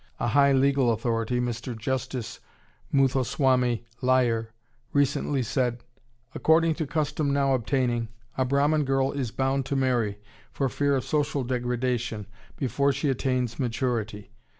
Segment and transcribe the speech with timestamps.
[0.19, 1.77] A high legal authority, Mr.
[1.77, 2.39] Justice
[2.91, 4.47] Moothoswami Iyer,
[4.93, 5.83] recently said,
[6.33, 10.17] "According to custom now obtaining, a Brahmin girl is bound to marry,
[10.51, 12.25] for fear of social degradation,
[12.57, 14.31] before she attains maturity.